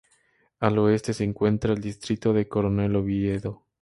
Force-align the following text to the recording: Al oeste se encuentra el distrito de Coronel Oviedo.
Al 0.61 0.79
oeste 0.79 1.13
se 1.13 1.23
encuentra 1.23 1.73
el 1.73 1.79
distrito 1.79 2.33
de 2.33 2.47
Coronel 2.47 2.95
Oviedo. 2.95 3.65